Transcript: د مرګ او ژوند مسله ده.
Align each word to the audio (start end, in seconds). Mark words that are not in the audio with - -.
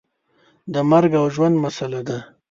د 0.73 0.75
مرګ 0.89 1.11
او 1.19 1.25
ژوند 1.35 1.55
مسله 1.63 2.01
ده. 2.07 2.17